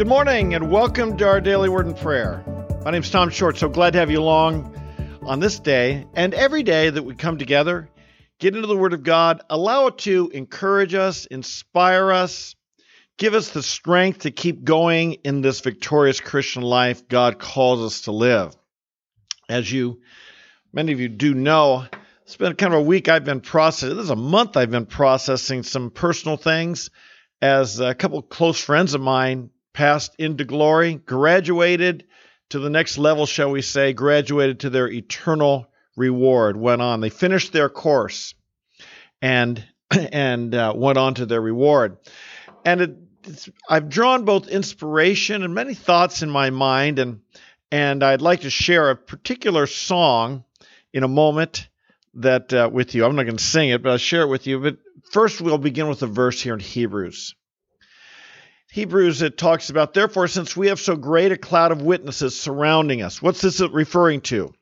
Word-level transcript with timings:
Good 0.00 0.08
morning 0.08 0.54
and 0.54 0.70
welcome 0.70 1.18
to 1.18 1.28
our 1.28 1.42
daily 1.42 1.68
word 1.68 1.84
and 1.84 1.94
prayer. 1.94 2.42
My 2.86 2.90
name 2.90 3.02
is 3.02 3.10
Tom 3.10 3.28
Short. 3.28 3.58
So 3.58 3.68
glad 3.68 3.92
to 3.92 3.98
have 3.98 4.10
you 4.10 4.18
along 4.18 4.74
on 5.20 5.40
this 5.40 5.60
day 5.60 6.06
and 6.14 6.32
every 6.32 6.62
day 6.62 6.88
that 6.88 7.02
we 7.02 7.14
come 7.14 7.36
together, 7.36 7.90
get 8.38 8.54
into 8.54 8.66
the 8.66 8.78
Word 8.78 8.94
of 8.94 9.02
God, 9.02 9.42
allow 9.50 9.88
it 9.88 9.98
to 9.98 10.30
encourage 10.32 10.94
us, 10.94 11.26
inspire 11.26 12.12
us, 12.12 12.56
give 13.18 13.34
us 13.34 13.50
the 13.50 13.62
strength 13.62 14.20
to 14.20 14.30
keep 14.30 14.64
going 14.64 15.18
in 15.22 15.42
this 15.42 15.60
victorious 15.60 16.18
Christian 16.18 16.62
life 16.62 17.06
God 17.06 17.38
calls 17.38 17.80
us 17.82 18.00
to 18.02 18.12
live. 18.12 18.56
As 19.50 19.70
you, 19.70 20.00
many 20.72 20.92
of 20.92 21.00
you 21.00 21.10
do 21.10 21.34
know, 21.34 21.84
it's 22.22 22.36
been 22.38 22.54
kind 22.54 22.72
of 22.72 22.80
a 22.80 22.84
week 22.84 23.10
I've 23.10 23.26
been 23.26 23.42
processing. 23.42 23.98
This 23.98 24.04
is 24.04 24.10
a 24.10 24.16
month 24.16 24.56
I've 24.56 24.70
been 24.70 24.86
processing 24.86 25.62
some 25.62 25.90
personal 25.90 26.38
things 26.38 26.88
as 27.42 27.80
a 27.80 27.94
couple 27.94 28.22
close 28.22 28.64
friends 28.64 28.94
of 28.94 29.02
mine 29.02 29.50
passed 29.72 30.14
into 30.18 30.44
glory, 30.44 30.94
graduated 30.94 32.04
to 32.50 32.58
the 32.58 32.70
next 32.70 32.98
level, 32.98 33.26
shall 33.26 33.50
we 33.50 33.62
say, 33.62 33.92
graduated 33.92 34.60
to 34.60 34.70
their 34.70 34.88
eternal 34.88 35.70
reward, 35.96 36.56
went 36.56 36.82
on. 36.82 37.00
They 37.00 37.10
finished 37.10 37.52
their 37.52 37.68
course 37.68 38.34
and 39.22 39.64
and 39.90 40.54
uh, 40.54 40.72
went 40.76 40.98
on 40.98 41.14
to 41.14 41.26
their 41.26 41.40
reward. 41.40 41.98
And 42.64 42.80
it, 42.80 42.96
I've 43.68 43.88
drawn 43.88 44.24
both 44.24 44.48
inspiration 44.48 45.42
and 45.42 45.54
many 45.54 45.74
thoughts 45.74 46.22
in 46.22 46.30
my 46.30 46.50
mind, 46.50 46.98
and 46.98 47.20
and 47.70 48.02
I'd 48.02 48.22
like 48.22 48.40
to 48.40 48.50
share 48.50 48.90
a 48.90 48.96
particular 48.96 49.66
song 49.66 50.44
in 50.92 51.04
a 51.04 51.08
moment 51.08 51.68
that 52.14 52.52
uh, 52.52 52.68
with 52.72 52.94
you. 52.94 53.04
I'm 53.04 53.14
not 53.14 53.24
going 53.24 53.36
to 53.36 53.44
sing 53.44 53.70
it, 53.70 53.82
but 53.82 53.90
I'll 53.90 53.98
share 53.98 54.22
it 54.22 54.28
with 54.28 54.46
you. 54.46 54.58
But 54.60 54.78
first, 55.12 55.40
we'll 55.40 55.58
begin 55.58 55.88
with 55.88 56.02
a 56.02 56.08
verse 56.08 56.40
here 56.40 56.54
in 56.54 56.60
Hebrews. 56.60 57.34
Hebrews, 58.72 59.20
it 59.20 59.36
talks 59.36 59.68
about, 59.68 59.94
therefore, 59.94 60.28
since 60.28 60.56
we 60.56 60.68
have 60.68 60.78
so 60.78 60.94
great 60.94 61.32
a 61.32 61.36
cloud 61.36 61.72
of 61.72 61.82
witnesses 61.82 62.38
surrounding 62.38 63.02
us. 63.02 63.20
What's 63.20 63.40
this 63.40 63.60
referring 63.60 64.20
to? 64.22 64.52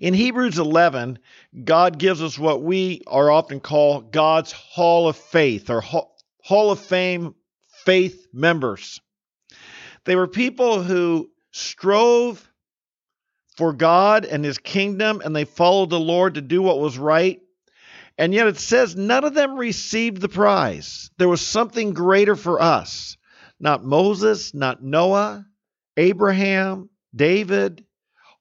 In 0.00 0.14
Hebrews 0.14 0.58
11, 0.58 1.18
God 1.64 1.98
gives 1.98 2.22
us 2.22 2.38
what 2.38 2.62
we 2.62 3.02
are 3.06 3.30
often 3.30 3.60
call 3.60 4.00
God's 4.00 4.52
Hall 4.52 5.08
of 5.08 5.16
Faith 5.16 5.68
or 5.68 5.82
Hall 5.82 6.70
of 6.70 6.78
Fame 6.80 7.34
faith 7.84 8.26
members. 8.32 9.00
They 10.04 10.16
were 10.16 10.28
people 10.28 10.82
who 10.82 11.30
strove 11.52 12.50
for 13.56 13.72
God 13.72 14.24
and 14.24 14.44
His 14.44 14.58
kingdom 14.58 15.20
and 15.24 15.34
they 15.34 15.44
followed 15.44 15.90
the 15.90 16.00
Lord 16.00 16.34
to 16.34 16.40
do 16.40 16.62
what 16.62 16.80
was 16.80 16.98
right 16.98 17.40
and 18.18 18.32
yet 18.32 18.46
it 18.46 18.58
says 18.58 18.96
none 18.96 19.24
of 19.24 19.34
them 19.34 19.56
received 19.56 20.20
the 20.20 20.28
prize. 20.28 21.10
There 21.18 21.28
was 21.28 21.40
something 21.40 21.92
greater 21.92 22.36
for 22.36 22.60
us. 22.60 23.16
Not 23.60 23.84
Moses, 23.84 24.54
not 24.54 24.82
Noah, 24.82 25.46
Abraham, 25.96 26.90
David, 27.14 27.84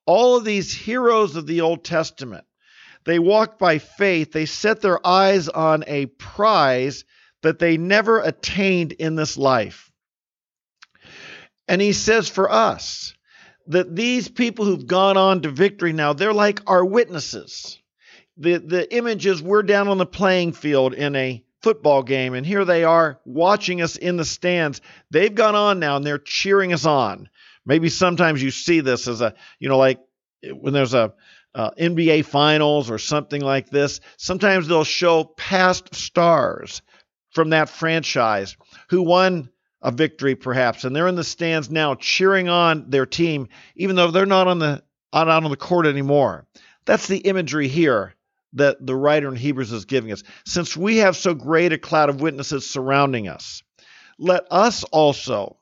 all 0.06 0.38
of 0.38 0.46
these 0.46 0.73
heroes 0.73 1.36
of 1.36 1.48
the 1.48 1.62
Old 1.62 1.84
Testament. 1.84 2.46
They 3.06 3.20
walked 3.20 3.59
by 3.59 3.78
faith. 3.80 4.31
They 4.31 4.46
set 4.46 4.81
their 4.81 5.06
eyes 5.06 5.48
on 5.48 5.84
a 5.88 6.08
prize 6.08 7.06
that 7.44 7.59
they 7.59 7.78
never 7.78 8.20
attained 8.20 8.94
in 8.94 9.16
this 9.16 9.38
life. 9.38 9.92
And 11.68 11.81
he 11.81 11.94
says 11.94 12.30
for 12.30 12.52
us 12.52 13.14
that 13.68 13.96
these 13.96 14.28
people 14.28 14.66
who've 14.66 14.88
gone 14.88 15.18
on 15.18 15.42
to 15.42 15.50
victory 15.50 15.94
now, 15.94 16.14
they're 16.14 16.34
like 16.34 16.62
our 16.68 16.84
witnesses 16.84 17.80
the 18.38 18.58
the 18.58 18.95
image 18.95 19.25
is 19.25 19.41
we're 19.41 19.64
down 19.64 19.88
on 19.88 19.97
the 19.97 20.05
playing 20.05 20.53
field 20.53 20.94
in 20.94 21.16
a 21.16 21.44
football 21.61 22.03
game 22.03 22.33
and 22.33 22.45
here 22.45 22.66
they 22.66 22.83
are 22.83 23.19
watching 23.25 23.81
us 23.81 23.95
in 23.95 24.17
the 24.17 24.25
stands. 24.25 24.81
They've 25.09 25.33
gone 25.33 25.55
on 25.55 25.80
now 25.80 25.95
and 25.97 26.05
they're 26.05 26.19
cheering 26.19 26.73
us 26.73 26.86
on. 26.86 27.30
Maybe 27.66 27.89
sometimes 27.89 28.44
you 28.44 28.52
see 28.52 28.81
this 28.81 29.08
as 29.08 29.22
a 29.22 29.33
you 29.59 29.69
know 29.69 29.78
like 29.78 30.00
when 30.44 30.73
there's 30.73 30.94
a 30.94 31.13
uh, 31.53 31.72
NBA 31.79 32.25
finals 32.25 32.91
or 32.91 32.97
something 32.97 33.41
like 33.41 33.69
this 33.69 34.01
sometimes 34.18 34.68
they'll 34.68 34.84
show 34.84 35.24
past 35.24 35.95
stars 35.95 36.81
from 37.29 37.51
that 37.51 37.69
franchise 37.69 38.57
who 38.90 39.01
won 39.01 39.50
a 39.81 39.91
victory 39.91 40.35
perhaps 40.35 40.84
and 40.84 40.94
they're 40.94 41.07
in 41.07 41.16
the 41.16 41.24
stands 41.24 41.69
now 41.69 41.95
cheering 41.95 42.50
on 42.50 42.90
their 42.90 43.06
team 43.06 43.47
even 43.78 43.95
though 43.95 44.12
they're 44.12 44.25
not 44.25 44.47
on 44.47 44.59
the 44.59 44.84
out 45.13 45.29
on 45.29 45.50
the 45.50 45.56
court 45.56 45.85
anymore. 45.85 46.45
That's 46.84 47.07
the 47.07 47.19
imagery 47.19 47.69
here 47.69 48.13
that 48.53 48.78
the 48.85 48.95
writer 48.95 49.28
in 49.28 49.35
Hebrews 49.35 49.72
is 49.72 49.85
giving 49.85 50.11
us. 50.11 50.23
Since 50.45 50.78
we 50.78 50.97
have 50.97 51.16
so 51.16 51.33
great 51.33 51.73
a 51.73 51.78
cloud 51.78 52.09
of 52.09 52.22
witnesses 52.22 52.69
surrounding 52.69 53.28
us, 53.28 53.61
let 54.17 54.45
us 54.50 54.83
also 54.85 55.57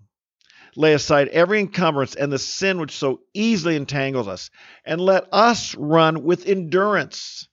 lay 0.76 0.94
aside 0.94 1.28
every 1.30 1.60
encumbrance 1.60 2.16
and 2.16 2.32
the 2.32 2.40
sin 2.40 2.80
which 2.80 2.98
so 2.98 3.22
easily 3.34 3.76
entangles 3.76 4.28
us, 4.28 4.50
and 4.86 5.00
let 5.00 5.26
us 5.32 5.76
run 5.76 6.24
with 6.24 6.48
endurance 6.48 7.48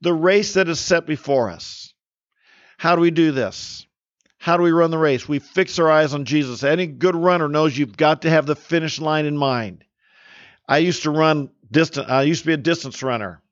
the 0.00 0.14
race 0.14 0.54
that 0.54 0.68
is 0.68 0.78
set 0.78 1.06
before 1.06 1.50
us. 1.50 1.92
How 2.78 2.94
do 2.94 3.00
we 3.00 3.10
do 3.10 3.32
this? 3.32 3.86
How 4.38 4.56
do 4.56 4.62
we 4.62 4.70
run 4.70 4.90
the 4.90 4.98
race? 4.98 5.28
We 5.28 5.38
fix 5.38 5.78
our 5.78 5.90
eyes 5.90 6.14
on 6.14 6.24
Jesus. 6.24 6.62
Any 6.62 6.86
good 6.86 7.16
runner 7.16 7.48
knows 7.48 7.76
you've 7.76 7.96
got 7.96 8.22
to 8.22 8.30
have 8.30 8.46
the 8.46 8.54
finish 8.54 9.00
line 9.00 9.26
in 9.26 9.36
mind. 9.36 9.84
I 10.68 10.78
used 10.78 11.04
to 11.04 11.10
run 11.10 11.50
distant. 11.70 12.10
I 12.10 12.22
used 12.22 12.42
to 12.42 12.48
be 12.48 12.52
a 12.52 12.58
distance 12.58 13.02
runner 13.02 13.42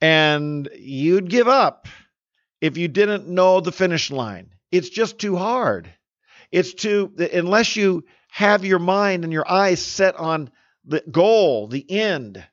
and 0.00 0.68
you'd 0.76 1.30
give 1.30 1.48
up 1.48 1.88
if 2.60 2.76
you 2.76 2.88
didn't 2.88 3.28
know 3.28 3.60
the 3.60 3.72
finish 3.72 4.10
line. 4.10 4.50
It's 4.70 4.88
just 4.88 5.18
too 5.18 5.36
hard. 5.36 5.88
It's 6.50 6.74
too, 6.74 7.12
unless 7.32 7.76
you 7.76 8.04
have 8.30 8.64
your 8.64 8.78
mind 8.78 9.24
and 9.24 9.32
your 9.32 9.50
eyes 9.50 9.82
set 9.82 10.16
on 10.16 10.50
the 10.84 11.02
goal, 11.10 11.66
the 11.66 11.84
end, 11.90 12.44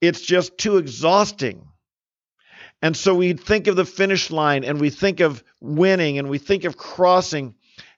it's 0.00 0.20
just 0.20 0.56
too 0.58 0.76
exhausting. 0.78 1.68
And 2.82 2.96
so 2.96 3.14
we 3.14 3.32
think 3.32 3.66
of 3.66 3.76
the 3.76 3.84
finish 3.84 4.30
line 4.30 4.64
and 4.64 4.80
we 4.80 4.90
think 4.90 5.20
of 5.20 5.42
winning 5.60 6.18
and 6.18 6.28
we 6.28 6.38
think 6.38 6.64
of 6.64 6.76
crossing. 6.76 7.54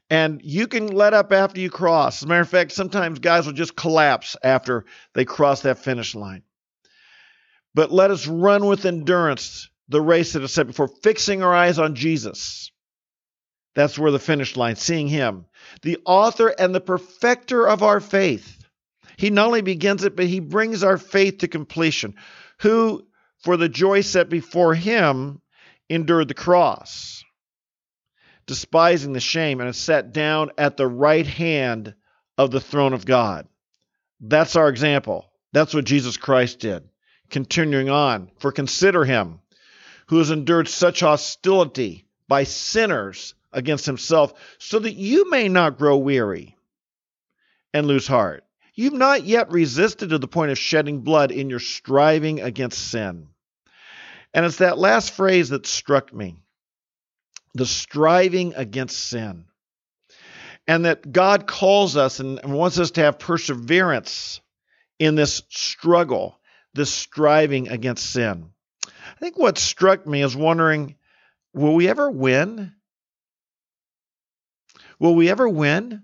And 0.09 0.41
you 0.45 0.69
can 0.69 0.87
let 0.87 1.15
up 1.15 1.33
after 1.33 1.61
you 1.61 1.71
cross. 1.71 2.19
As 2.19 2.23
a 2.23 2.29
matter 2.29 2.43
of 2.43 2.49
fact, 2.49 2.73
sometimes 2.73 3.19
guys 3.19 3.47
will 3.47 3.53
just 3.53 3.75
collapse 3.75 4.37
after 4.45 4.85
they 5.15 5.25
cross 5.25 5.63
that 5.63 5.79
finish 5.79 6.15
line. 6.15 6.43
But 7.77 7.93
let 7.93 8.11
us 8.11 8.27
run 8.27 8.65
with 8.65 8.87
endurance 8.87 9.69
the 9.91 10.01
race 10.01 10.33
that 10.33 10.43
is 10.43 10.51
set 10.51 10.67
before, 10.67 10.89
fixing 10.89 11.43
our 11.43 11.55
eyes 11.55 11.79
on 11.79 11.95
Jesus. 11.95 12.73
That's 13.75 13.99
where 13.99 14.11
the 14.11 14.19
finish 14.19 14.57
line, 14.57 14.77
seeing 14.77 15.09
Him, 15.09 15.45
the 15.83 15.99
author 16.07 16.49
and 16.49 16.75
the 16.75 16.81
perfecter 16.81 17.69
of 17.69 17.83
our 17.83 18.01
faith. 18.01 18.65
He 19.19 19.29
not 19.29 19.49
only 19.49 19.61
begins 19.61 20.05
it, 20.05 20.17
but 20.17 20.25
He 20.25 20.41
brings 20.41 20.83
our 20.83 20.97
faith 20.97 21.39
to 21.39 21.49
completion, 21.49 22.15
who, 22.61 23.07
for 23.45 23.59
the 23.59 23.69
joy 23.69 24.01
set 24.01 24.31
before 24.31 24.73
Him, 24.73 25.43
endured 25.91 26.29
the 26.29 26.35
cross, 26.35 27.25
despising 28.47 29.13
the 29.13 29.21
shame, 29.21 29.61
and 29.61 29.69
is 29.69 29.77
sat 29.77 30.15
down 30.15 30.51
at 30.57 30.79
the 30.79 30.89
right 30.89 31.27
hand 31.27 31.95
of 32.39 32.51
the 32.51 32.61
throne 32.61 32.95
of 32.95 33.05
God. 33.05 33.47
That's 34.19 34.57
our 34.57 34.71
example. 34.71 35.31
That's 35.53 35.75
what 35.75 35.85
Jesus 35.85 36.17
Christ 36.17 36.61
did. 36.61 36.89
Continuing 37.31 37.91
on, 37.91 38.31
for 38.39 38.53
consider 38.53 39.05
him 39.05 39.41
who 40.07 40.19
has 40.19 40.31
endured 40.31 40.69
such 40.69 41.01
hostility 41.01 42.07
by 42.29 42.45
sinners 42.45 43.35
against 43.53 43.87
himself, 43.87 44.35
so 44.59 44.79
that 44.79 44.95
you 44.95 45.31
may 45.31 45.49
not 45.49 45.79
grow 45.79 45.97
weary 45.97 46.57
and 47.73 47.87
lose 47.87 48.07
heart. 48.07 48.45
You've 48.75 48.93
not 48.93 49.25
yet 49.25 49.51
resisted 49.51 50.11
to 50.11 50.19
the 50.19 50.29
point 50.29 50.51
of 50.51 50.59
shedding 50.59 51.01
blood 51.01 51.31
in 51.31 51.49
your 51.49 51.59
striving 51.59 52.41
against 52.41 52.91
sin. 52.91 53.29
And 54.35 54.45
it's 54.45 54.59
that 54.59 54.79
last 54.79 55.13
phrase 55.13 55.49
that 55.49 55.67
struck 55.67 56.13
me 56.13 56.37
the 57.55 57.67
striving 57.67 58.55
against 58.55 58.99
sin. 58.99 59.47
And 60.69 60.85
that 60.85 61.11
God 61.11 61.47
calls 61.47 61.97
us 61.97 62.21
and 62.21 62.39
wants 62.45 62.79
us 62.79 62.91
to 62.93 63.01
have 63.01 63.19
perseverance 63.19 64.41
in 64.99 65.15
this 65.15 65.43
struggle 65.49 66.39
this 66.77 66.93
striving 66.93 67.69
against 67.69 68.11
sin. 68.13 68.51
I 68.87 69.19
think 69.19 69.37
what 69.37 69.59
struck 69.59 70.07
me 70.07 70.23
is 70.23 70.37
wondering 70.37 70.97
will 71.53 71.75
we 71.75 71.89
ever 71.89 72.11
win? 72.11 72.73
Will 74.99 75.15
we 75.15 75.31
ever 75.31 75.49
win? 75.49 76.03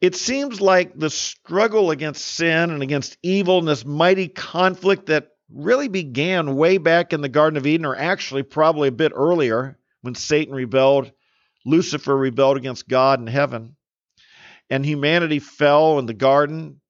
It 0.00 0.14
seems 0.14 0.60
like 0.60 0.98
the 0.98 1.10
struggle 1.10 1.90
against 1.90 2.24
sin 2.24 2.70
and 2.70 2.82
against 2.82 3.16
evil 3.22 3.58
and 3.58 3.66
this 3.66 3.84
mighty 3.84 4.28
conflict 4.28 5.06
that 5.06 5.30
really 5.48 5.88
began 5.88 6.56
way 6.56 6.78
back 6.78 7.12
in 7.12 7.20
the 7.22 7.28
Garden 7.28 7.56
of 7.56 7.66
Eden, 7.66 7.86
or 7.86 7.96
actually 7.96 8.42
probably 8.42 8.88
a 8.88 8.92
bit 8.92 9.12
earlier 9.14 9.78
when 10.02 10.14
Satan 10.14 10.54
rebelled, 10.54 11.12
Lucifer 11.64 12.16
rebelled 12.16 12.56
against 12.56 12.88
God 12.88 13.20
in 13.20 13.26
heaven, 13.26 13.76
and 14.68 14.84
humanity 14.84 15.38
fell 15.38 15.98
in 15.98 16.06
the 16.06 16.14
garden. 16.14 16.80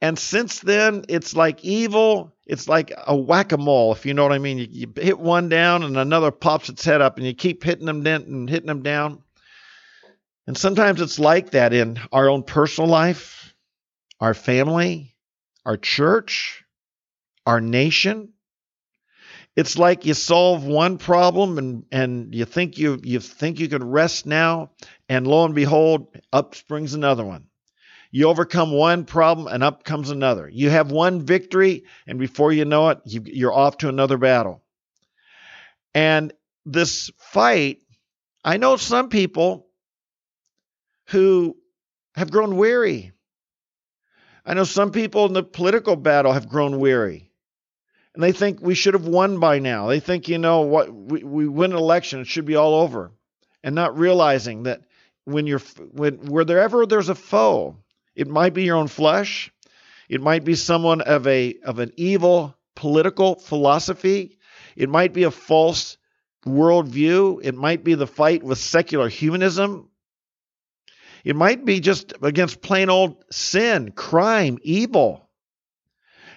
And 0.00 0.18
since 0.18 0.60
then, 0.60 1.04
it's 1.08 1.34
like 1.34 1.64
evil. 1.64 2.34
It's 2.46 2.68
like 2.68 2.92
a 3.06 3.16
whack 3.16 3.52
a 3.52 3.56
mole, 3.58 3.92
if 3.92 4.04
you 4.04 4.12
know 4.12 4.22
what 4.22 4.32
I 4.32 4.38
mean. 4.38 4.58
You, 4.58 4.68
you, 4.70 4.92
hit 4.96 5.18
one 5.18 5.48
down 5.48 5.82
and 5.82 5.96
another 5.96 6.30
pops 6.30 6.68
its 6.68 6.84
head 6.84 7.00
up, 7.00 7.16
and 7.16 7.26
you 7.26 7.34
keep 7.34 7.64
hitting 7.64 7.86
them 7.86 8.02
down 8.02 8.22
and 8.22 8.50
hitting 8.50 8.66
them 8.66 8.82
down. 8.82 9.22
And 10.46 10.58
sometimes 10.58 11.00
it's 11.00 11.18
like 11.18 11.52
that 11.52 11.72
in 11.72 11.98
our 12.12 12.28
own 12.28 12.42
personal 12.42 12.90
life, 12.90 13.54
our 14.20 14.34
family, 14.34 15.14
our 15.64 15.78
church, 15.78 16.64
our 17.46 17.60
nation. 17.60 18.30
It's 19.56 19.78
like 19.78 20.04
you 20.04 20.14
solve 20.14 20.64
one 20.64 20.98
problem 20.98 21.58
and, 21.58 21.86
and 21.92 22.34
you 22.34 22.44
think 22.44 22.76
you 22.76 23.00
you 23.02 23.20
think 23.20 23.60
you 23.60 23.68
can 23.68 23.84
rest 23.84 24.26
now, 24.26 24.72
and 25.08 25.26
lo 25.26 25.44
and 25.44 25.54
behold, 25.54 26.08
up 26.32 26.54
springs 26.54 26.92
another 26.92 27.24
one. 27.24 27.46
You 28.16 28.28
overcome 28.28 28.70
one 28.70 29.06
problem 29.06 29.48
and 29.48 29.64
up 29.64 29.82
comes 29.82 30.08
another. 30.08 30.48
You 30.48 30.70
have 30.70 30.92
one 30.92 31.22
victory, 31.22 31.82
and 32.06 32.16
before 32.16 32.52
you 32.52 32.64
know 32.64 32.90
it, 32.90 33.00
you, 33.04 33.20
you're 33.24 33.52
off 33.52 33.78
to 33.78 33.88
another 33.88 34.18
battle. 34.18 34.62
And 35.94 36.32
this 36.64 37.10
fight, 37.18 37.80
I 38.44 38.58
know 38.58 38.76
some 38.76 39.08
people 39.08 39.66
who 41.08 41.56
have 42.14 42.30
grown 42.30 42.56
weary. 42.56 43.10
I 44.46 44.54
know 44.54 44.62
some 44.62 44.92
people 44.92 45.26
in 45.26 45.32
the 45.32 45.42
political 45.42 45.96
battle 45.96 46.34
have 46.34 46.48
grown 46.48 46.78
weary. 46.78 47.32
And 48.14 48.22
they 48.22 48.30
think 48.30 48.60
we 48.60 48.76
should 48.76 48.94
have 48.94 49.08
won 49.08 49.40
by 49.40 49.58
now. 49.58 49.88
They 49.88 49.98
think, 49.98 50.28
you 50.28 50.38
know, 50.38 50.60
what 50.60 50.94
we, 50.94 51.24
we 51.24 51.48
win 51.48 51.72
an 51.72 51.78
election, 51.78 52.20
it 52.20 52.28
should 52.28 52.46
be 52.46 52.54
all 52.54 52.76
over. 52.76 53.10
And 53.64 53.74
not 53.74 53.98
realizing 53.98 54.62
that 54.64 54.82
when 55.24 55.48
you're 55.48 55.62
when 55.90 56.18
wherever 56.26 56.86
there's 56.86 57.08
a 57.08 57.16
foe, 57.16 57.78
it 58.14 58.28
might 58.28 58.54
be 58.54 58.64
your 58.64 58.76
own 58.76 58.88
flesh, 58.88 59.52
it 60.08 60.20
might 60.20 60.44
be 60.44 60.54
someone 60.54 61.00
of 61.00 61.26
a 61.26 61.56
of 61.64 61.78
an 61.78 61.92
evil 61.96 62.56
political 62.74 63.36
philosophy, 63.36 64.38
it 64.76 64.88
might 64.88 65.12
be 65.12 65.24
a 65.24 65.30
false 65.30 65.96
worldview, 66.46 67.40
it 67.42 67.54
might 67.54 67.84
be 67.84 67.94
the 67.94 68.06
fight 68.06 68.42
with 68.42 68.58
secular 68.58 69.08
humanism, 69.08 69.88
it 71.24 71.36
might 71.36 71.64
be 71.64 71.80
just 71.80 72.12
against 72.22 72.60
plain 72.60 72.90
old 72.90 73.24
sin, 73.30 73.92
crime, 73.92 74.58
evil. 74.62 75.28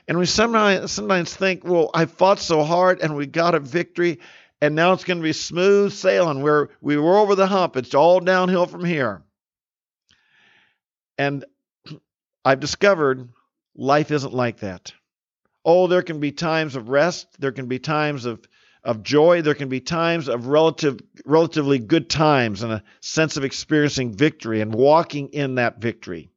And 0.07 0.17
we 0.17 0.25
sometimes, 0.25 0.91
sometimes 0.91 1.35
think, 1.35 1.65
well, 1.65 1.91
I 1.93 2.05
fought 2.05 2.39
so 2.39 2.63
hard 2.63 3.01
and 3.01 3.17
we 3.17 3.25
got 3.25 3.55
a 3.55 3.59
victory, 3.59 4.19
and 4.61 4.73
now 4.73 4.93
it's 4.93 5.03
going 5.03 5.17
to 5.17 5.23
be 5.23 5.33
smooth 5.33 5.91
sailing. 5.91 6.41
We're, 6.41 6.69
we 6.79 6.95
were 6.95 7.17
over 7.17 7.35
the 7.35 7.47
hump. 7.47 7.75
It's 7.75 7.93
all 7.93 8.21
downhill 8.21 8.65
from 8.65 8.85
here. 8.85 9.21
And 11.17 11.43
I've 12.47 12.61
discovered 12.61 13.27
life 13.75 14.09
isn't 14.09 14.33
like 14.33 14.59
that. 14.59 14.93
Oh, 15.65 15.87
there 15.87 16.01
can 16.01 16.21
be 16.21 16.31
times 16.31 16.77
of 16.77 16.87
rest, 16.87 17.27
there 17.39 17.51
can 17.51 17.67
be 17.67 17.77
times 17.77 18.23
of 18.25 18.47
of 18.87 19.03
joy. 19.03 19.41
There 19.41 19.53
can 19.53 19.67
be 19.67 19.81
times 19.81 20.29
of 20.29 20.47
relative, 20.47 21.01
relatively 21.25 21.77
good 21.77 22.09
times 22.09 22.63
and 22.63 22.71
a 22.71 22.83
sense 23.01 23.35
of 23.35 23.43
experiencing 23.43 24.15
victory 24.15 24.61
and 24.61 24.73
walking 24.73 25.27
in 25.33 25.55
that 25.55 25.81
victory. 25.81 26.29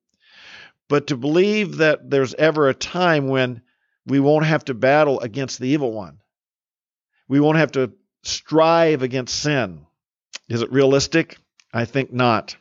But 0.88 1.06
to 1.08 1.16
believe 1.16 1.76
that 1.76 2.10
there's 2.10 2.34
ever 2.34 2.68
a 2.68 2.74
time 2.74 3.28
when 3.28 3.62
we 4.04 4.18
won't 4.18 4.46
have 4.46 4.64
to 4.64 4.74
battle 4.74 5.20
against 5.20 5.60
the 5.60 5.68
evil 5.68 5.92
one, 5.92 6.18
we 7.28 7.38
won't 7.38 7.58
have 7.58 7.72
to 7.72 7.92
strive 8.24 9.02
against 9.04 9.38
sin. 9.38 9.86
Is 10.48 10.62
it 10.62 10.72
realistic? 10.72 11.38
I 11.72 11.84
think 11.84 12.12
not. 12.12 12.56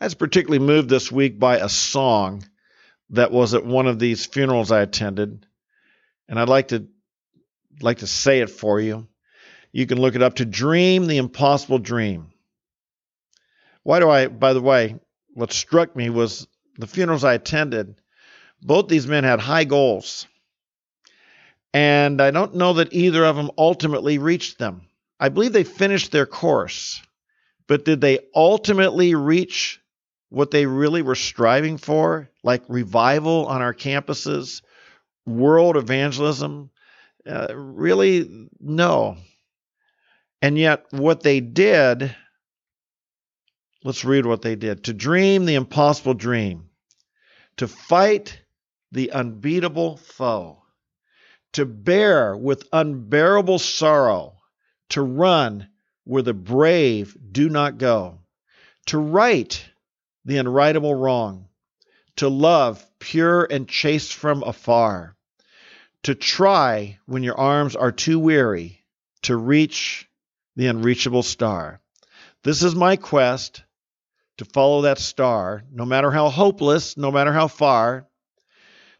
I 0.00 0.04
was 0.04 0.14
particularly 0.14 0.64
moved 0.64 0.88
this 0.88 1.10
week 1.10 1.40
by 1.40 1.58
a 1.58 1.68
song 1.68 2.44
that 3.10 3.32
was 3.32 3.54
at 3.54 3.66
one 3.66 3.88
of 3.88 3.98
these 3.98 4.26
funerals 4.26 4.70
I 4.70 4.80
attended. 4.80 5.44
And 6.28 6.38
I'd 6.38 6.48
like 6.48 6.68
to 6.68 6.86
like 7.80 7.98
to 7.98 8.06
say 8.06 8.40
it 8.40 8.50
for 8.50 8.80
you. 8.80 9.08
You 9.72 9.86
can 9.86 10.00
look 10.00 10.14
it 10.14 10.22
up 10.22 10.36
to 10.36 10.44
dream 10.44 11.06
the 11.06 11.16
impossible 11.16 11.78
dream. 11.78 12.30
Why 13.82 13.98
do 13.98 14.08
I, 14.08 14.28
by 14.28 14.52
the 14.52 14.60
way, 14.60 14.96
what 15.34 15.52
struck 15.52 15.94
me 15.96 16.10
was 16.10 16.46
the 16.76 16.86
funerals 16.86 17.24
I 17.24 17.34
attended, 17.34 18.00
both 18.62 18.88
these 18.88 19.06
men 19.06 19.24
had 19.24 19.40
high 19.40 19.64
goals. 19.64 20.26
And 21.74 22.20
I 22.20 22.30
don't 22.30 22.54
know 22.54 22.74
that 22.74 22.92
either 22.92 23.24
of 23.24 23.36
them 23.36 23.50
ultimately 23.58 24.18
reached 24.18 24.58
them. 24.58 24.82
I 25.20 25.28
believe 25.28 25.52
they 25.52 25.64
finished 25.64 26.12
their 26.12 26.26
course, 26.26 27.02
but 27.66 27.84
did 27.84 28.00
they 28.00 28.20
ultimately 28.34 29.14
reach 29.14 29.80
what 30.30 30.50
they 30.50 30.66
really 30.66 31.02
were 31.02 31.14
striving 31.14 31.78
for, 31.78 32.30
like 32.42 32.62
revival 32.68 33.46
on 33.46 33.62
our 33.62 33.74
campuses, 33.74 34.62
world 35.26 35.76
evangelism, 35.76 36.70
uh, 37.26 37.54
really, 37.54 38.48
no. 38.60 39.16
And 40.40 40.56
yet, 40.56 40.86
what 40.90 41.22
they 41.22 41.40
did, 41.40 42.14
let's 43.84 44.04
read 44.04 44.26
what 44.26 44.42
they 44.42 44.56
did. 44.56 44.84
To 44.84 44.92
dream 44.92 45.44
the 45.44 45.56
impossible 45.56 46.14
dream, 46.14 46.70
to 47.56 47.66
fight 47.66 48.40
the 48.92 49.10
unbeatable 49.12 49.96
foe, 49.96 50.62
to 51.54 51.66
bear 51.66 52.36
with 52.36 52.68
unbearable 52.72 53.58
sorrow, 53.58 54.36
to 54.90 55.02
run 55.02 55.68
where 56.04 56.22
the 56.22 56.34
brave 56.34 57.16
do 57.30 57.48
not 57.48 57.78
go, 57.78 58.20
to 58.86 58.98
right 58.98 59.62
the 60.28 60.36
unrightable 60.36 60.94
wrong, 60.94 61.48
to 62.16 62.28
love 62.28 62.84
pure 62.98 63.44
and 63.50 63.66
chaste 63.66 64.12
from 64.12 64.42
afar 64.42 65.16
to 66.02 66.14
try 66.14 66.98
when 67.06 67.22
your 67.22 67.38
arms 67.38 67.74
are 67.74 67.90
too 67.90 68.18
weary 68.18 68.84
to 69.22 69.34
reach 69.34 70.06
the 70.54 70.66
unreachable 70.66 71.22
star. 71.22 71.80
This 72.44 72.62
is 72.62 72.74
my 72.74 72.96
quest 72.96 73.62
to 74.36 74.44
follow 74.44 74.82
that 74.82 74.98
star, 74.98 75.64
no 75.72 75.86
matter 75.86 76.10
how 76.10 76.28
hopeless, 76.28 76.98
no 76.98 77.10
matter 77.10 77.32
how 77.32 77.48
far, 77.48 78.06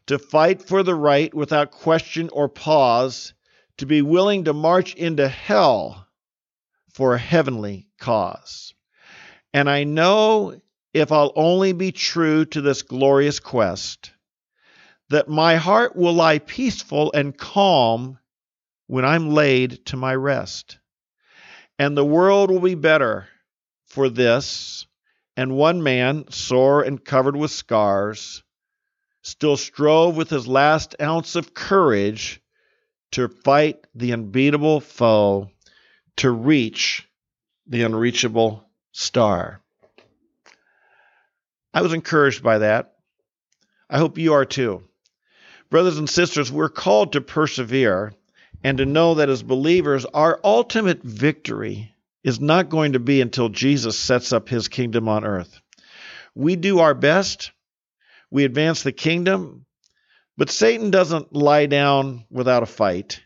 to 0.07 0.17
fight 0.17 0.63
for 0.63 0.81
the 0.81 0.95
right 0.95 1.31
without 1.31 1.69
question 1.69 2.31
or 2.33 2.49
pause, 2.49 3.35
to 3.77 3.85
be 3.85 4.01
willing 4.01 4.45
to 4.45 4.53
march 4.53 4.95
into 4.95 5.27
hell 5.27 6.07
for 6.91 7.13
a 7.13 7.19
heavenly 7.19 7.87
cause. 7.99 8.73
And 9.53 9.69
I 9.69 9.83
know 9.83 10.59
if 10.93 11.11
I'll 11.11 11.33
only 11.35 11.73
be 11.73 11.91
true 11.91 12.45
to 12.45 12.61
this 12.61 12.81
glorious 12.81 13.39
quest, 13.39 14.11
that 15.09 15.27
my 15.27 15.55
heart 15.55 15.95
will 15.95 16.13
lie 16.13 16.39
peaceful 16.39 17.11
and 17.13 17.37
calm 17.37 18.19
when 18.87 19.05
I'm 19.05 19.31
laid 19.31 19.85
to 19.87 19.97
my 19.97 20.15
rest. 20.15 20.79
And 21.77 21.95
the 21.95 22.05
world 22.05 22.49
will 22.51 22.59
be 22.59 22.75
better 22.75 23.27
for 23.85 24.09
this. 24.09 24.85
And 25.37 25.55
one 25.55 25.81
man, 25.83 26.25
sore 26.29 26.81
and 26.81 27.03
covered 27.03 27.35
with 27.35 27.51
scars, 27.51 28.43
still 29.21 29.55
strove 29.55 30.17
with 30.17 30.29
his 30.29 30.47
last 30.47 30.95
ounce 31.01 31.35
of 31.35 31.53
courage 31.53 32.41
to 33.11 33.29
fight 33.29 33.85
the 33.95 34.11
unbeatable 34.11 34.81
foe, 34.81 35.49
to 36.17 36.29
reach 36.29 37.07
the 37.67 37.83
unreachable 37.83 38.69
star. 38.91 39.61
I 41.73 41.81
was 41.81 41.93
encouraged 41.93 42.43
by 42.43 42.59
that. 42.59 42.93
I 43.89 43.97
hope 43.97 44.17
you 44.17 44.33
are 44.33 44.45
too. 44.45 44.83
Brothers 45.69 45.97
and 45.97 46.09
sisters, 46.09 46.51
we're 46.51 46.69
called 46.69 47.13
to 47.13 47.21
persevere 47.21 48.13
and 48.63 48.77
to 48.79 48.85
know 48.85 49.15
that 49.15 49.29
as 49.29 49.43
believers, 49.43 50.05
our 50.05 50.39
ultimate 50.43 51.03
victory 51.03 51.93
is 52.23 52.39
not 52.39 52.69
going 52.69 52.93
to 52.93 52.99
be 52.99 53.21
until 53.21 53.49
Jesus 53.49 53.97
sets 53.97 54.33
up 54.33 54.49
his 54.49 54.67
kingdom 54.67 55.07
on 55.07 55.23
earth. 55.23 55.61
We 56.35 56.55
do 56.55 56.79
our 56.79 56.93
best, 56.93 57.51
we 58.31 58.45
advance 58.45 58.83
the 58.83 58.91
kingdom, 58.91 59.65
but 60.37 60.49
Satan 60.49 60.91
doesn't 60.91 61.33
lie 61.33 61.65
down 61.65 62.25
without 62.29 62.63
a 62.63 62.67
fight. 62.67 63.21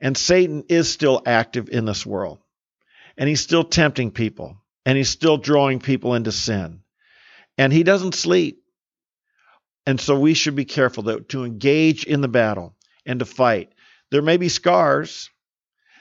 And 0.00 0.16
Satan 0.16 0.64
is 0.68 0.88
still 0.90 1.20
active 1.26 1.68
in 1.68 1.84
this 1.84 2.06
world. 2.06 2.38
And 3.16 3.28
he's 3.28 3.40
still 3.40 3.64
tempting 3.64 4.12
people. 4.12 4.56
And 4.86 4.96
he's 4.96 5.08
still 5.08 5.36
drawing 5.36 5.80
people 5.80 6.14
into 6.14 6.30
sin. 6.30 6.82
And 7.58 7.72
he 7.72 7.82
doesn't 7.82 8.14
sleep. 8.14 8.62
And 9.84 10.00
so 10.00 10.18
we 10.18 10.34
should 10.34 10.54
be 10.54 10.64
careful 10.64 11.02
to, 11.04 11.20
to 11.20 11.44
engage 11.44 12.04
in 12.04 12.20
the 12.20 12.28
battle 12.28 12.74
and 13.04 13.18
to 13.18 13.24
fight. 13.24 13.72
There 14.10 14.22
may 14.22 14.36
be 14.36 14.48
scars. 14.48 15.28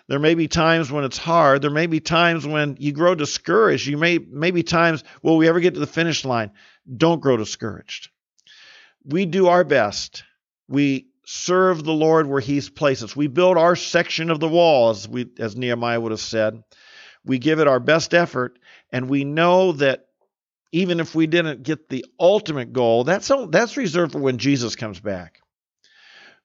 There 0.07 0.19
may 0.19 0.35
be 0.35 0.47
times 0.47 0.91
when 0.91 1.03
it's 1.03 1.17
hard. 1.17 1.61
There 1.61 1.71
may 1.71 1.87
be 1.87 1.99
times 1.99 2.45
when 2.45 2.77
you 2.79 2.93
grow 2.93 3.15
discouraged. 3.15 3.87
You 3.87 3.97
may 3.97 4.19
maybe 4.19 4.63
times 4.63 5.03
will 5.21 5.37
we 5.37 5.49
ever 5.49 5.59
get 5.59 5.73
to 5.73 5.79
the 5.79 5.87
finish 5.87 6.23
line? 6.23 6.51
Don't 6.95 7.21
grow 7.21 7.35
discouraged. 7.35 8.09
We 9.03 9.25
do 9.25 9.47
our 9.47 9.63
best. 9.63 10.23
We 10.69 11.07
serve 11.25 11.83
the 11.83 11.93
Lord 11.93 12.27
where 12.27 12.39
He's 12.39 12.69
placed 12.69 13.03
us. 13.03 13.15
We 13.15 13.27
build 13.27 13.57
our 13.57 13.75
section 13.75 14.29
of 14.29 14.39
the 14.39 14.47
wall, 14.47 14.91
as 14.91 15.07
we 15.07 15.29
as 15.39 15.57
Nehemiah 15.57 15.99
would 15.99 16.11
have 16.11 16.21
said. 16.21 16.63
We 17.25 17.39
give 17.39 17.59
it 17.59 17.67
our 17.67 17.81
best 17.81 18.13
effort, 18.13 18.59
and 18.91 19.09
we 19.09 19.25
know 19.25 19.73
that 19.73 20.06
even 20.71 20.99
if 20.99 21.15
we 21.15 21.27
didn't 21.27 21.63
get 21.63 21.89
the 21.89 22.05
ultimate 22.19 22.73
goal, 22.73 23.03
that's 23.03 23.31
that's 23.49 23.77
reserved 23.77 24.13
for 24.13 24.19
when 24.19 24.37
Jesus 24.37 24.75
comes 24.75 24.99
back. 24.99 25.39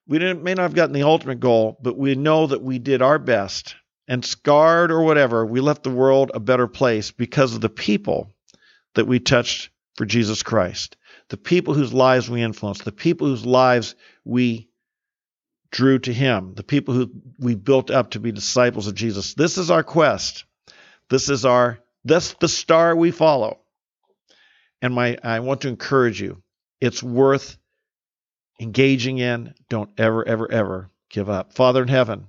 We 0.07 0.19
didn't 0.19 0.43
may 0.43 0.53
not 0.53 0.63
have 0.63 0.75
gotten 0.75 0.93
the 0.93 1.03
ultimate 1.03 1.39
goal, 1.39 1.77
but 1.81 1.97
we 1.97 2.15
know 2.15 2.47
that 2.47 2.61
we 2.61 2.79
did 2.79 3.01
our 3.01 3.19
best 3.19 3.75
and 4.07 4.23
scarred 4.25 4.91
or 4.91 5.03
whatever, 5.03 5.45
we 5.45 5.61
left 5.61 5.83
the 5.83 5.89
world 5.89 6.31
a 6.33 6.39
better 6.39 6.67
place 6.67 7.11
because 7.11 7.55
of 7.55 7.61
the 7.61 7.69
people 7.69 8.33
that 8.95 9.07
we 9.07 9.19
touched 9.19 9.69
for 9.95 10.05
Jesus 10.05 10.43
Christ, 10.43 10.97
the 11.29 11.37
people 11.37 11.73
whose 11.73 11.93
lives 11.93 12.29
we 12.29 12.41
influenced, 12.41 12.83
the 12.83 12.91
people 12.91 13.27
whose 13.27 13.45
lives 13.45 13.95
we 14.25 14.69
drew 15.71 15.99
to 15.99 16.13
Him, 16.13 16.53
the 16.55 16.63
people 16.63 16.93
who 16.93 17.11
we 17.39 17.55
built 17.55 17.89
up 17.91 18.11
to 18.11 18.19
be 18.19 18.31
disciples 18.31 18.87
of 18.87 18.95
Jesus. 18.95 19.33
This 19.33 19.57
is 19.57 19.71
our 19.71 19.83
quest. 19.83 20.45
This 21.09 21.29
is 21.29 21.45
our 21.45 21.79
that's 22.05 22.33
the 22.33 22.49
star 22.49 22.95
we 22.95 23.11
follow. 23.11 23.59
And 24.83 24.93
my 24.93 25.17
I 25.23 25.39
want 25.39 25.61
to 25.61 25.69
encourage 25.69 26.21
you. 26.21 26.43
It's 26.81 27.01
worth 27.01 27.57
engaging 28.59 29.17
in. 29.17 29.55
Don't 29.69 29.89
ever, 29.97 30.27
ever, 30.27 30.51
ever 30.51 30.91
give 31.09 31.29
up. 31.29 31.53
Father 31.53 31.81
in 31.81 31.87
heaven, 31.87 32.27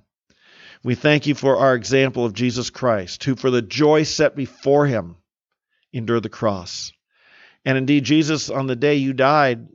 we 0.81 0.95
thank 0.95 1.27
you 1.27 1.35
for 1.35 1.57
our 1.57 1.75
example 1.75 2.23
of 2.23 2.33
Jesus 2.33 2.69
Christ, 2.69 3.25
who 3.25 3.35
for 3.35 3.51
the 3.51 3.61
joy 3.61 4.03
set 4.03 4.37
before 4.37 4.87
him 4.87 5.17
endured 5.91 6.23
the 6.23 6.29
cross. 6.29 6.93
And 7.65 7.77
indeed, 7.77 8.05
Jesus, 8.05 8.49
on 8.49 8.67
the 8.67 8.75
day 8.77 8.95
you 8.95 9.11
died, 9.11 9.67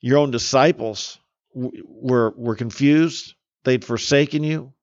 your 0.00 0.18
own 0.18 0.30
disciples 0.30 1.18
were, 1.54 2.32
were 2.36 2.54
confused. 2.54 3.34
They'd 3.64 3.84
forsaken 3.84 4.44
you. 4.44 4.74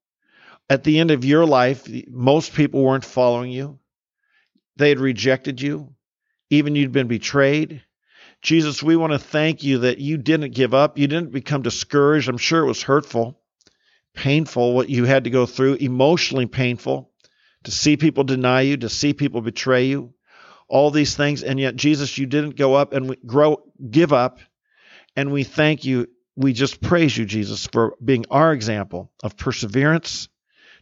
At 0.70 0.84
the 0.84 1.00
end 1.00 1.12
of 1.12 1.24
your 1.24 1.46
life, 1.46 1.88
most 2.10 2.54
people 2.54 2.84
weren't 2.84 3.06
following 3.06 3.52
you. 3.52 3.80
They 4.76 4.90
had 4.90 5.00
rejected 5.00 5.62
you. 5.62 5.96
Even 6.52 6.76
you'd 6.76 6.92
been 6.92 7.08
betrayed. 7.08 7.82
Jesus, 8.42 8.84
we 8.84 8.98
want 8.98 9.14
to 9.14 9.20
thank 9.20 9.64
you 9.64 9.80
that 9.80 10.00
you 10.00 10.18
didn't 10.18 10.54
give 10.54 10.74
up. 10.74 10.98
You 10.98 11.08
didn't 11.08 11.32
become 11.32 11.62
discouraged. 11.62 12.28
I'm 12.28 12.38
sure 12.38 12.62
it 12.62 12.68
was 12.68 12.84
hurtful, 12.84 13.40
painful, 14.14 14.74
what 14.74 14.90
you 14.90 15.06
had 15.06 15.24
to 15.24 15.30
go 15.30 15.46
through, 15.46 15.76
emotionally 15.76 16.48
painful 16.48 17.10
to 17.64 17.72
see 17.72 17.96
people 17.96 18.26
deny 18.26 18.62
you, 18.62 18.76
to 18.78 18.90
see 18.90 19.14
people 19.14 19.42
betray 19.42 19.86
you, 19.86 20.14
all 20.68 20.92
these 20.92 21.16
things. 21.16 21.42
And 21.42 21.58
yet, 21.58 21.78
Jesus, 21.78 22.18
you 22.18 22.26
didn't 22.26 22.58
go 22.58 22.74
up 22.76 22.92
and 22.92 23.16
grow, 23.26 23.64
give 23.90 24.12
up. 24.12 24.40
And 25.16 25.32
we 25.32 25.46
thank 25.46 25.86
you. 25.86 26.08
We 26.36 26.52
just 26.52 26.82
praise 26.82 27.16
you, 27.16 27.26
Jesus, 27.26 27.66
for 27.68 27.96
being 28.04 28.26
our 28.30 28.52
example 28.52 29.10
of 29.24 29.38
perseverance 29.38 30.28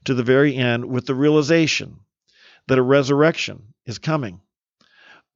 to 0.05 0.15
the 0.15 0.23
very 0.23 0.55
end 0.55 0.85
with 0.85 1.05
the 1.05 1.15
realization 1.15 1.99
that 2.67 2.79
a 2.79 2.83
resurrection 2.83 3.73
is 3.85 3.99
coming 3.99 4.41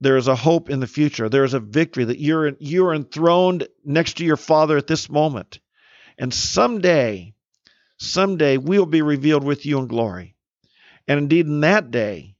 there 0.03 0.17
is 0.17 0.27
a 0.27 0.35
hope 0.35 0.69
in 0.69 0.79
the 0.79 0.87
future. 0.87 1.29
There 1.29 1.43
is 1.43 1.53
a 1.53 1.59
victory 1.59 2.03
that 2.05 2.19
you're 2.19 2.53
you're 2.59 2.93
enthroned 2.93 3.67
next 3.85 4.17
to 4.17 4.25
your 4.25 4.37
Father 4.37 4.77
at 4.77 4.87
this 4.87 5.09
moment. 5.09 5.59
And 6.17 6.33
someday, 6.33 7.33
someday 7.97 8.57
we'll 8.57 8.85
be 8.85 9.01
revealed 9.01 9.43
with 9.43 9.65
you 9.65 9.79
in 9.79 9.87
glory. 9.87 10.35
And 11.07 11.17
indeed, 11.17 11.47
in 11.47 11.61
that 11.61 11.91
day, 11.91 12.35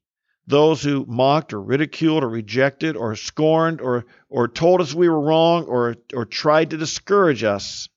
those 0.45 0.83
who 0.83 1.05
mocked 1.07 1.53
or 1.53 1.61
ridiculed 1.61 2.23
or 2.23 2.29
rejected 2.29 2.95
or 2.97 3.15
scorned 3.15 3.81
or 3.81 4.05
or 4.29 4.47
told 4.47 4.81
us 4.81 4.93
we 4.93 5.09
were 5.09 5.19
wrong 5.19 5.65
or 5.65 5.95
or 6.13 6.25
tried 6.25 6.71
to 6.71 6.77
discourage 6.77 7.43
us, 7.43 7.87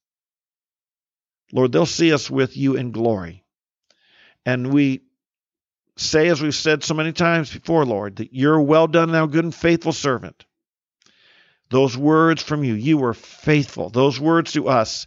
Lord, 1.52 1.72
they'll 1.72 1.86
see 1.86 2.12
us 2.12 2.30
with 2.30 2.56
you 2.56 2.76
in 2.76 2.92
glory. 2.92 3.44
And 4.44 4.72
we 4.72 5.02
say, 5.96 6.28
as 6.28 6.42
we've 6.42 6.54
said 6.54 6.84
so 6.84 6.94
many 6.94 7.12
times 7.12 7.52
before, 7.52 7.84
Lord, 7.84 8.16
that 8.16 8.32
you're 8.32 8.60
well 8.60 8.86
done, 8.86 9.12
thou 9.12 9.26
good 9.26 9.44
and 9.44 9.54
faithful 9.54 9.92
servant. 9.92 10.44
Those 11.70 11.96
words 11.96 12.42
from 12.42 12.62
you, 12.62 12.74
you 12.74 12.98
were 12.98 13.14
faithful. 13.14 13.90
Those 13.90 14.20
words 14.20 14.52
to 14.52 14.68
us, 14.68 15.06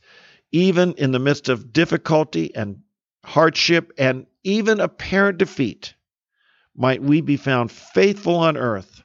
even 0.51 0.93
in 0.93 1.11
the 1.11 1.19
midst 1.19 1.47
of 1.47 1.71
difficulty 1.71 2.53
and 2.53 2.81
hardship 3.23 3.93
and 3.97 4.25
even 4.43 4.79
apparent 4.79 5.37
defeat, 5.37 5.93
might 6.75 7.01
we 7.01 7.21
be 7.21 7.37
found 7.37 7.71
faithful 7.71 8.35
on 8.35 8.57
earth, 8.57 9.03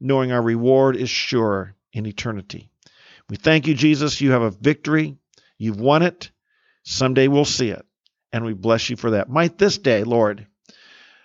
knowing 0.00 0.32
our 0.32 0.42
reward 0.42 0.96
is 0.96 1.10
sure 1.10 1.74
in 1.92 2.06
eternity. 2.06 2.70
We 3.28 3.36
thank 3.36 3.66
you, 3.66 3.74
Jesus. 3.74 4.20
You 4.20 4.32
have 4.32 4.42
a 4.42 4.50
victory. 4.50 5.16
You've 5.58 5.80
won 5.80 6.02
it. 6.02 6.30
Someday 6.82 7.28
we'll 7.28 7.44
see 7.44 7.70
it. 7.70 7.84
And 8.32 8.44
we 8.44 8.54
bless 8.54 8.90
you 8.90 8.96
for 8.96 9.10
that. 9.12 9.28
Might 9.28 9.58
this 9.58 9.78
day, 9.78 10.04
Lord, 10.04 10.46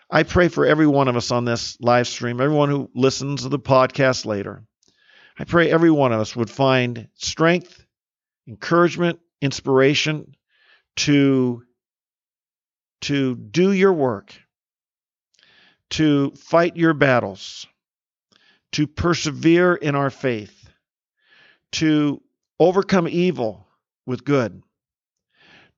I 0.09 0.23
pray 0.23 0.49
for 0.49 0.65
every 0.65 0.85
one 0.85 1.07
of 1.07 1.15
us 1.15 1.31
on 1.31 1.45
this 1.45 1.77
live 1.81 2.07
stream, 2.07 2.39
everyone 2.39 2.69
who 2.69 2.91
listens 2.93 3.41
to 3.41 3.49
the 3.49 3.59
podcast 3.59 4.25
later. 4.25 4.63
I 5.37 5.45
pray 5.45 5.71
every 5.71 5.91
one 5.91 6.13
of 6.13 6.19
us 6.19 6.35
would 6.35 6.49
find 6.49 7.09
strength, 7.15 7.83
encouragement, 8.47 9.19
inspiration 9.41 10.35
to, 10.97 11.63
to 13.01 13.35
do 13.35 13.71
your 13.71 13.93
work, 13.93 14.33
to 15.91 16.31
fight 16.31 16.77
your 16.77 16.93
battles, 16.93 17.67
to 18.73 18.87
persevere 18.87 19.73
in 19.73 19.95
our 19.95 20.11
faith, 20.11 20.69
to 21.73 22.21
overcome 22.59 23.07
evil 23.07 23.67
with 24.05 24.23
good, 24.23 24.61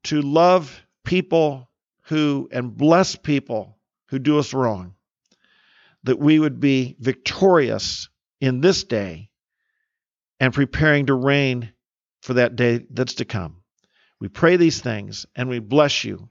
to 0.04 0.22
love 0.22 0.82
people 1.06 1.70
who 2.04 2.50
and 2.52 2.76
bless 2.76 3.16
people 3.16 3.77
who 4.08 4.20
do 4.20 4.40
us 4.40 4.54
wrong, 4.54 4.96
that 6.04 6.20
we 6.20 6.40
would 6.40 6.60
be 6.60 6.96
victorious 7.00 8.10
in 8.40 8.62
this 8.62 8.84
day 8.84 9.30
and 10.40 10.54
preparing 10.54 11.08
to 11.08 11.14
reign 11.14 11.72
for 12.22 12.36
that 12.36 12.56
day 12.56 12.86
that's 12.90 13.16
to 13.16 13.26
come. 13.26 13.58
We 14.20 14.28
pray 14.28 14.58
these 14.58 14.82
things 14.82 15.26
and 15.36 15.50
we 15.50 15.60
bless 15.60 16.04
you 16.04 16.30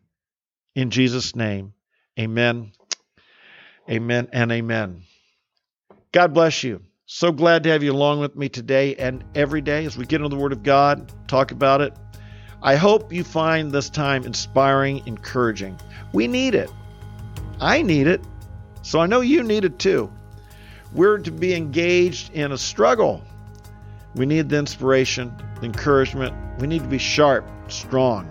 in 0.75 0.91
Jesus' 0.91 1.37
name. 1.37 1.73
Amen. 2.19 2.73
Amen 3.89 4.29
and 4.33 4.51
amen. 4.51 5.03
God 6.13 6.35
bless 6.35 6.65
you. 6.65 6.83
So 7.07 7.31
glad 7.31 7.63
to 7.63 7.71
have 7.71 7.85
you 7.85 7.93
along 7.93 8.19
with 8.19 8.35
me 8.35 8.49
today 8.49 8.97
and 8.97 9.23
every 9.37 9.61
day 9.61 9.85
as 9.85 9.97
we 9.97 10.07
get 10.07 10.21
into 10.21 10.35
the 10.35 10.43
Word 10.43 10.53
of 10.53 10.65
God, 10.65 11.13
talk 11.29 11.53
about 11.53 11.81
it. 11.81 11.95
I 12.63 12.75
hope 12.75 13.13
you 13.13 13.23
find 13.23 13.71
this 13.71 13.91
time 13.91 14.25
inspiring, 14.25 15.07
encouraging. 15.07 15.79
We 16.13 16.27
need 16.27 16.57
it. 16.57 16.71
I 17.61 17.83
need 17.83 18.07
it, 18.07 18.23
so 18.83 19.01
I 19.01 19.07
know 19.07 19.21
you 19.21 19.43
need 19.43 19.65
it 19.65 19.79
too. 19.79 20.13
We're 20.93 21.19
to 21.19 21.31
be 21.31 21.55
engaged 21.55 22.33
in 22.33 22.53
a 22.53 22.59
struggle. 22.59 23.23
We 24.15 24.27
need 24.27 24.49
the 24.49 24.59
inspiration, 24.59 25.35
the 25.61 25.67
encouragement. 25.67 26.35
We 26.61 26.67
need 26.67 26.83
to 26.83 26.89
be 26.89 26.99
sharp, 26.99 27.47
strong. 27.69 28.31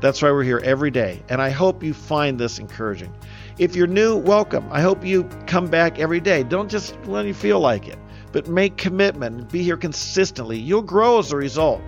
That's 0.00 0.20
why 0.22 0.30
we're 0.30 0.44
here 0.44 0.60
every 0.62 0.90
day. 0.90 1.22
And 1.28 1.40
I 1.40 1.50
hope 1.50 1.82
you 1.82 1.94
find 1.94 2.38
this 2.38 2.58
encouraging. 2.58 3.12
If 3.58 3.74
you're 3.74 3.86
new, 3.86 4.16
welcome. 4.16 4.68
I 4.70 4.82
hope 4.82 5.04
you 5.04 5.24
come 5.46 5.68
back 5.68 5.98
every 5.98 6.20
day. 6.20 6.42
Don't 6.42 6.70
just 6.70 6.94
when 7.06 7.26
you 7.26 7.34
feel 7.34 7.60
like 7.60 7.88
it, 7.88 7.98
but 8.32 8.46
make 8.46 8.76
commitment. 8.76 9.40
and 9.40 9.48
Be 9.48 9.62
here 9.62 9.78
consistently. 9.78 10.58
You'll 10.58 10.82
grow 10.82 11.18
as 11.18 11.32
a 11.32 11.36
result. 11.36 11.82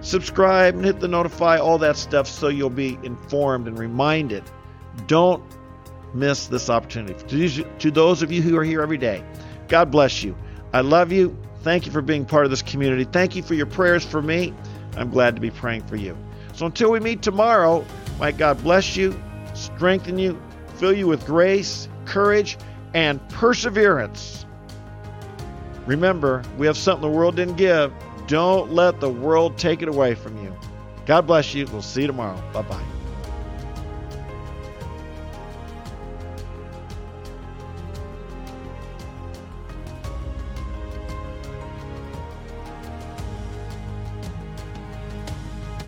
Subscribe 0.00 0.74
and 0.74 0.84
hit 0.84 1.00
the 1.00 1.08
notify, 1.08 1.58
all 1.58 1.76
that 1.78 1.98
stuff, 1.98 2.26
so 2.26 2.48
you'll 2.48 2.70
be 2.70 2.98
informed 3.02 3.68
and 3.68 3.78
reminded. 3.78 4.42
Don't 5.06 5.42
miss 6.14 6.46
this 6.46 6.68
opportunity. 6.70 7.62
To 7.78 7.90
those 7.90 8.22
of 8.22 8.32
you 8.32 8.42
who 8.42 8.56
are 8.56 8.64
here 8.64 8.82
every 8.82 8.98
day, 8.98 9.24
God 9.68 9.90
bless 9.90 10.22
you. 10.22 10.36
I 10.72 10.80
love 10.80 11.12
you. 11.12 11.36
Thank 11.62 11.86
you 11.86 11.92
for 11.92 12.02
being 12.02 12.24
part 12.24 12.44
of 12.44 12.50
this 12.50 12.62
community. 12.62 13.04
Thank 13.04 13.36
you 13.36 13.42
for 13.42 13.54
your 13.54 13.66
prayers 13.66 14.04
for 14.04 14.22
me. 14.22 14.54
I'm 14.96 15.10
glad 15.10 15.34
to 15.36 15.40
be 15.40 15.50
praying 15.50 15.82
for 15.84 15.96
you. 15.96 16.16
So 16.54 16.66
until 16.66 16.90
we 16.90 17.00
meet 17.00 17.22
tomorrow, 17.22 17.84
might 18.18 18.38
God 18.38 18.62
bless 18.62 18.96
you, 18.96 19.20
strengthen 19.54 20.18
you, 20.18 20.40
fill 20.76 20.92
you 20.92 21.06
with 21.06 21.24
grace, 21.26 21.88
courage, 22.06 22.58
and 22.94 23.26
perseverance. 23.28 24.46
Remember, 25.86 26.42
we 26.58 26.66
have 26.66 26.76
something 26.76 27.10
the 27.10 27.16
world 27.16 27.36
didn't 27.36 27.56
give. 27.56 27.92
Don't 28.26 28.72
let 28.72 29.00
the 29.00 29.10
world 29.10 29.58
take 29.58 29.82
it 29.82 29.88
away 29.88 30.14
from 30.14 30.42
you. 30.42 30.54
God 31.06 31.26
bless 31.26 31.54
you. 31.54 31.66
We'll 31.72 31.82
see 31.82 32.02
you 32.02 32.06
tomorrow. 32.06 32.40
Bye 32.52 32.62
bye. 32.62 32.99